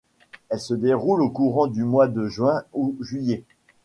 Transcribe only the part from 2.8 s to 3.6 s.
juillet.